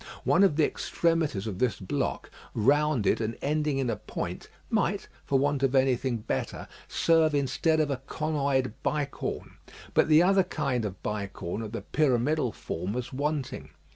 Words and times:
One 0.23 0.41
of 0.43 0.55
the 0.55 0.65
extremities 0.65 1.45
of 1.45 1.59
this 1.59 1.79
block, 1.79 2.31
rounded 2.55 3.21
and 3.21 3.37
ending 3.39 3.77
in 3.77 3.87
a 3.87 3.97
point, 3.97 4.49
might, 4.67 5.07
for 5.25 5.37
want 5.37 5.61
of 5.61 5.75
anything 5.75 6.17
better, 6.21 6.67
serve 6.87 7.35
instead 7.35 7.79
of 7.79 7.91
a 7.91 8.01
conoid 8.07 8.73
bicorn; 8.83 9.57
but 9.93 10.07
the 10.07 10.23
other 10.23 10.41
kind 10.43 10.85
of 10.85 11.03
bicorn 11.03 11.61
of 11.61 11.71
the 11.71 11.81
pyramidal 11.83 12.51
form 12.51 12.93
was 12.93 13.13
wanting. 13.13 13.69